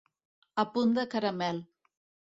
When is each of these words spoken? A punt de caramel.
A 0.63 0.65
punt 0.77 0.95
de 0.97 1.05
caramel. 1.13 1.63